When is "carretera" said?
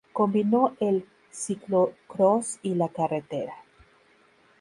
2.89-3.53